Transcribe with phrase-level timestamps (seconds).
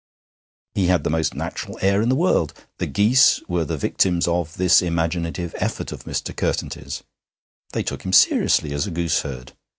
[0.73, 2.55] He had the most natural air in the world.
[2.79, 6.35] The geese were the victims of this imaginative effort of Mr.
[6.35, 7.03] Curtenty's.
[7.73, 9.53] They took him seriously as a gooseherd.